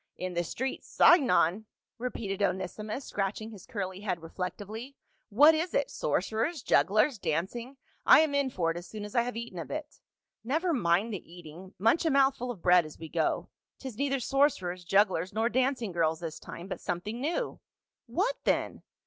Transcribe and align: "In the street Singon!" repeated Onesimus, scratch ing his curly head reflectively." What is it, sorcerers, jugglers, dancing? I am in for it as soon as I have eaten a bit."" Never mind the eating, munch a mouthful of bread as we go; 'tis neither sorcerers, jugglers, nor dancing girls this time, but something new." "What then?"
"In 0.25 0.33
the 0.33 0.43
street 0.43 0.81
Singon!" 0.83 1.65
repeated 1.99 2.41
Onesimus, 2.41 3.05
scratch 3.05 3.39
ing 3.39 3.51
his 3.51 3.67
curly 3.67 3.99
head 3.99 4.23
reflectively." 4.23 4.95
What 5.39 5.53
is 5.53 5.75
it, 5.75 5.91
sorcerers, 5.91 6.63
jugglers, 6.63 7.19
dancing? 7.19 7.77
I 8.03 8.21
am 8.21 8.33
in 8.33 8.49
for 8.49 8.71
it 8.71 8.77
as 8.77 8.87
soon 8.87 9.05
as 9.05 9.13
I 9.13 9.21
have 9.21 9.37
eaten 9.37 9.59
a 9.59 9.65
bit."" 9.65 9.99
Never 10.53 10.73
mind 10.73 11.13
the 11.13 11.31
eating, 11.31 11.75
munch 11.77 12.03
a 12.03 12.09
mouthful 12.09 12.49
of 12.49 12.63
bread 12.63 12.83
as 12.83 12.97
we 12.97 13.09
go; 13.09 13.49
'tis 13.77 13.95
neither 13.95 14.19
sorcerers, 14.19 14.83
jugglers, 14.83 15.33
nor 15.33 15.49
dancing 15.49 15.91
girls 15.91 16.19
this 16.19 16.39
time, 16.39 16.67
but 16.67 16.81
something 16.81 17.21
new." 17.21 17.59
"What 18.07 18.37
then?" 18.43 18.81